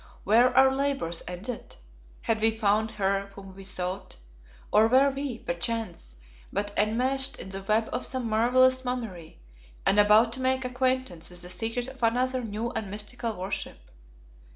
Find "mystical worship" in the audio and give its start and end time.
12.89-13.91